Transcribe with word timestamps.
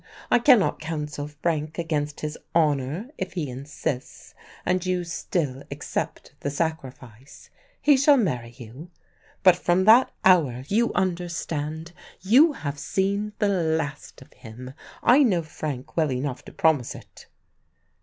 I 0.31 0.39
cannot 0.39 0.79
counsel 0.79 1.27
Frank 1.27 1.77
against 1.77 2.21
his 2.21 2.35
honour; 2.55 3.11
if 3.19 3.33
he 3.33 3.51
insists, 3.51 4.33
and 4.65 4.83
you 4.83 5.03
still 5.03 5.61
accept 5.69 6.33
the 6.39 6.49
sacrifice, 6.49 7.51
he 7.79 7.95
shall 7.97 8.17
marry 8.17 8.49
you. 8.49 8.89
But 9.43 9.55
from 9.55 9.85
that 9.85 10.09
hour 10.25 10.63
you 10.67 10.91
understand? 10.95 11.91
you 12.19 12.53
have 12.53 12.79
seen 12.79 13.33
the 13.37 13.47
last 13.49 14.23
of 14.23 14.33
him. 14.33 14.73
I 15.03 15.21
know 15.21 15.43
Frank 15.43 15.95
well 15.95 16.11
enough 16.11 16.43
to 16.45 16.51
promise 16.51 16.95
it." 16.95 17.27